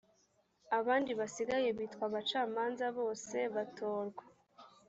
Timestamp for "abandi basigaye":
0.77-1.69